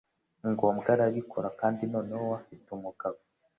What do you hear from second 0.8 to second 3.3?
arabikora kandi noneho we afite umugabo.